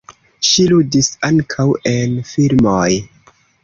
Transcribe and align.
Ŝi 0.51 0.65
ludis 0.71 1.11
ankaŭ 1.29 1.69
en 1.95 2.19
filmoj. 2.35 2.91